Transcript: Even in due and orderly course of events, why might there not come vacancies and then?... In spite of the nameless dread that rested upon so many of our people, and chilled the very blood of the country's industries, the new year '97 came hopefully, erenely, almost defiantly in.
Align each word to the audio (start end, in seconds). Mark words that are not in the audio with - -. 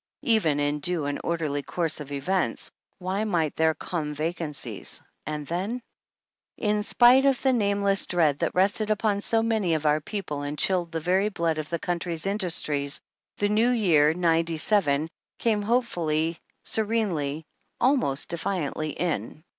Even 0.23 0.59
in 0.59 0.79
due 0.79 1.05
and 1.05 1.21
orderly 1.23 1.61
course 1.61 1.99
of 1.99 2.11
events, 2.11 2.71
why 2.97 3.23
might 3.23 3.55
there 3.55 3.69
not 3.79 3.87
come 3.87 4.15
vacancies 4.15 4.99
and 5.27 5.45
then?... 5.45 5.79
In 6.57 6.81
spite 6.81 7.23
of 7.27 7.39
the 7.43 7.53
nameless 7.53 8.07
dread 8.07 8.39
that 8.39 8.55
rested 8.55 8.89
upon 8.89 9.21
so 9.21 9.43
many 9.43 9.75
of 9.75 9.85
our 9.85 10.01
people, 10.01 10.41
and 10.41 10.57
chilled 10.57 10.91
the 10.91 10.99
very 10.99 11.29
blood 11.29 11.59
of 11.59 11.69
the 11.69 11.77
country's 11.77 12.25
industries, 12.25 12.99
the 13.37 13.49
new 13.49 13.69
year 13.69 14.11
'97 14.15 15.07
came 15.37 15.61
hopefully, 15.61 16.39
erenely, 16.65 17.43
almost 17.79 18.29
defiantly 18.29 18.89
in. 18.89 19.43